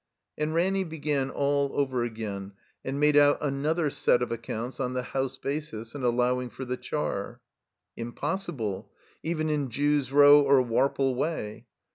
[0.35, 2.53] And Ranny began all over again
[2.83, 6.65] and made out another set of accotmts on the house basis and allow ing for
[6.65, 7.39] the char.
[7.95, 8.89] Impossible;
[9.21, 11.67] even in Jew's Row or Warple Way.